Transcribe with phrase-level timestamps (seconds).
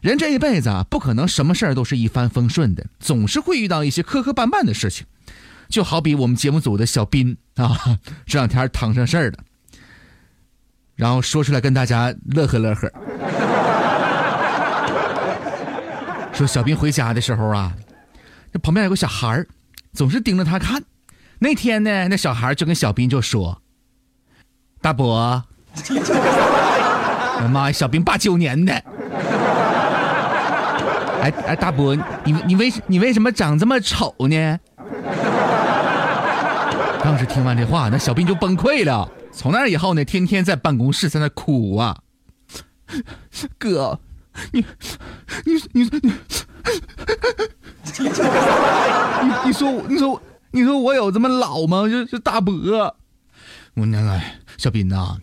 [0.00, 5.06] 人这一辈子啊，不可能什么事儿都是一帆风顺的，总是会遇到一些磕磕绊绊的事情。
[5.68, 9.38] 就好比我们节目组的小斌啊，这两天摊上事儿了，
[10.96, 12.90] 然后说出来跟大家乐呵乐呵。
[16.32, 17.72] 说小斌回家的时候啊，
[18.52, 19.46] 这旁边有个小孩儿，
[19.92, 20.82] 总是盯着他看。
[21.38, 23.62] 那天呢，那小孩就跟小斌就说
[24.80, 25.44] ：“大伯，
[27.52, 28.82] 妈呀，小斌八九年的。”
[31.20, 31.94] 哎哎，大伯，
[32.24, 34.58] 你你为你为什么长这么丑呢？
[37.02, 39.10] 当时听完这话，那小斌就崩溃了。
[39.32, 41.98] 从那以后呢，天天在办公室在那哭啊。
[43.58, 44.00] 哥，
[44.52, 44.64] 你
[45.44, 46.12] 你你你，你
[49.46, 51.88] 你说我你说你说我有这么老吗？
[51.88, 52.52] 就就大伯，
[53.74, 54.20] 我那个
[54.56, 55.18] 小斌呐，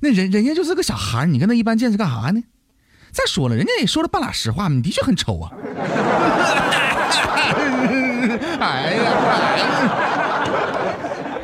[0.00, 2.42] 那人人家就是个小孩，你跟他一般见识干啥呢？
[3.14, 5.50] 再说了，人家也说了半拉实话，你的确很丑啊。
[8.60, 9.04] 哎呀，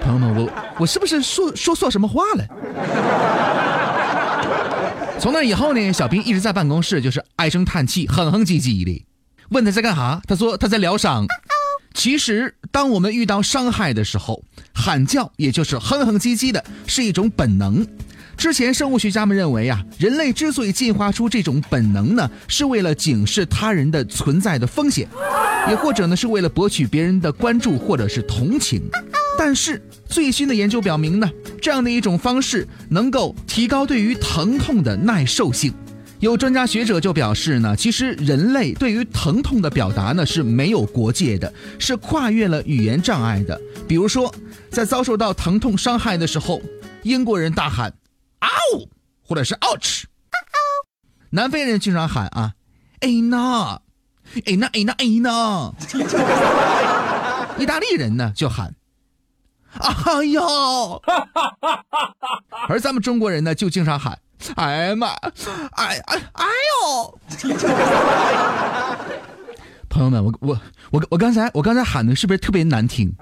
[0.03, 2.45] 朋友们，我我是不是说说错什么话了？
[5.21, 9.07] 从那以后呢，小兵一直在办公室就是唉声叹气、哼哼唧唧的。
[9.51, 11.27] 问他在干啥，他说他在疗伤。
[11.93, 17.87] 其实，当我们遇到伤害的时候，喊叫也就是哼哼唧唧的，是一种本能。
[18.41, 25.07] 之前生物学家们认为啊，人类之所以进化出这种本能呢，是为了警示他人的存在的风险，
[25.69, 28.81] 也或者呢是为了博取别人的关注或者是同情。
[29.37, 35.71] 但是最新的研究表明呢，这样的一种方式能够提高对于疼痛的耐受性。
[36.19, 43.61] 有专家学者就表示呢，其实人类对于疼痛的表达呢是没有国界的，是跨越了语言障碍的。
[43.87, 44.35] 比如说，
[44.71, 46.63] 在遭受到疼痛伤害的时候，
[47.03, 47.93] 英国人大喊。
[48.41, 48.89] 嗷，
[49.23, 50.05] 或者是 ouch，
[51.31, 52.55] 南非人经常喊啊，
[53.01, 53.81] 哎呐，
[54.47, 55.73] 哎呐，哎呐，哎呐，
[57.59, 58.75] 意大利人呢就喊，
[59.79, 61.03] 哎呦，
[62.69, 64.19] 而咱们中国人呢就经常喊，
[64.57, 65.09] 哎呀妈，
[65.73, 66.45] 哎哎哎
[66.83, 67.19] 呦，
[69.89, 70.61] 朋友们，我我
[70.91, 73.13] 我我刚才我刚才喊的是不是特别难听？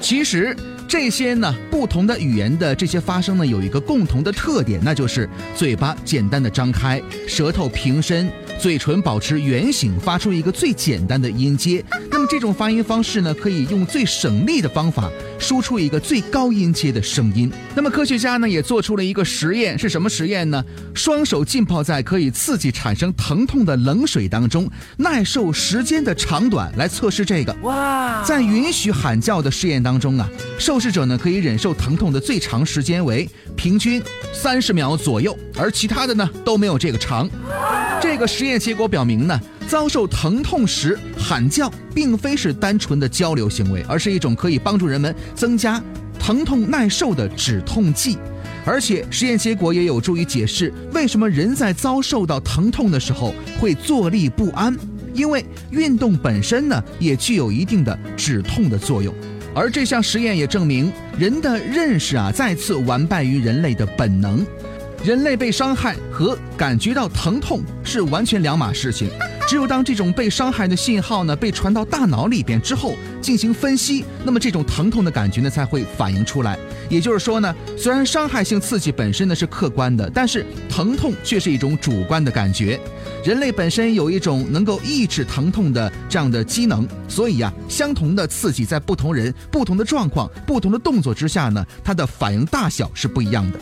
[0.00, 0.56] 其实。
[0.88, 11.84] 这些呢，不同的语言的这些发声呢，有一个共同的特点，那就是嘴巴简单的张开，舌头平伸，嘴唇保持圆形，发出一个最简单的音阶。
[12.10, 17.50] 那么这种发音方式呢，可以用最省力的方法输出一个最高音阶的声音。
[17.74, 20.64] 那么科学家呢，也做出了一个实验，是什么实验呢？
[20.94, 27.52] 双手浸泡在可以刺激产生疼痛的冷水当中，耐受时间的长短来测试这个。
[27.62, 33.26] 哇，在允许喊叫的试验当中啊，受受试者呢可以忍受疼痛的最长时间为
[33.56, 37.26] 平均三十秒左右，而其他的呢都没有这个长。
[37.98, 45.82] 这个实验结果表明呢，遭受疼痛时喊叫并非是单纯的交流行为，而是一种可以帮助人们增加
[46.18, 48.18] 疼痛耐受的止痛剂。
[48.66, 54.76] 而且实验结果也有助于解释为什么人在遭受到疼痛的时候会坐立不安，
[55.14, 59.14] 因为运动本身呢也具有一定的止痛的作用。
[59.56, 64.46] 而这项实验也证明，人的认识啊再次完败于人类的本能。
[65.02, 69.08] 人类被伤害和感觉到疼痛是完全两码事情。
[69.46, 76.58] 只有当这种被伤害的信号呢被传到大脑里边之后进行分析，那么这种疼痛的感觉呢才会反映出来。
[76.88, 82.78] 也就是说呢，虽然伤害性刺激本身呢是客观的，但是疼痛却是一种主观的感觉。
[83.24, 93.58] 人类本身有一种能够抑制疼痛的这样的机能，所以呀，相同的刺激在不同人、不同的状况、不同的动作之下呢，它的反应大小是不一样的。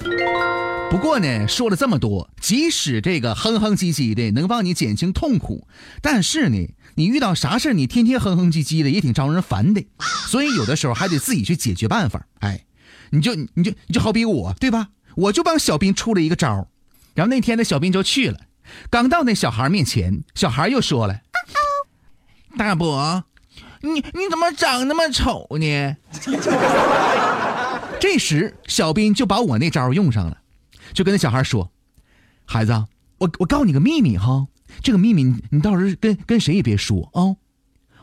[0.94, 5.66] 不过呢，说了这么多，即使这个哼哼唧唧的能帮你减轻痛苦，
[6.00, 9.84] 但是呢，你遇到啥事你天天哼哼唧唧的也挺招人烦的，
[10.30, 12.24] 所以有的时候还得自己去解决办法。
[12.38, 12.64] 哎，
[13.10, 14.90] 你就你就你就好比我对吧？
[15.16, 16.68] 我就帮小兵出了一个招
[17.14, 18.38] 然后那天那小兵就去了，
[18.88, 21.18] 刚到那小孩面前，小孩又说了
[22.56, 23.24] ：“大伯，
[23.80, 25.96] 你你怎么长那么丑呢？”
[27.98, 30.38] 这时小兵就把我那招用上了。
[30.92, 31.72] 就跟那小孩说
[32.44, 32.72] ：“孩子，
[33.18, 34.48] 我我告诉你个秘密哈，
[34.82, 37.36] 这个秘密你你到时候跟跟谁也别说啊。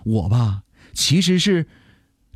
[0.04, 0.64] 我吧，
[0.94, 1.68] 其实是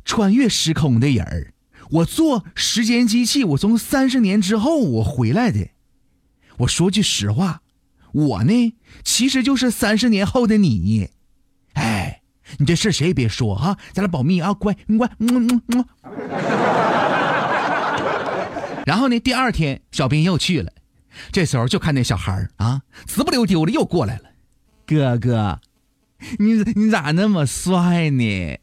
[0.04, 1.52] 穿越时空的人儿，
[1.90, 5.70] 我坐时间机器，我从三十年之后我回来的。
[6.58, 7.62] 我说句实话，
[8.12, 11.10] 我呢其实就是三十年后的你。
[11.72, 12.22] 哎，
[12.58, 15.84] 你这事谁也别说哈，咱俩保密啊，乖，乖，嗯嗯嗯。”
[18.96, 19.20] 然后呢？
[19.20, 20.72] 第二天，小兵又去了，
[21.30, 24.30] 这时候就看那小孩啊，直不溜丢的又过来了。
[24.86, 25.60] 哥哥，
[26.38, 28.58] 你你咋那么帅呢？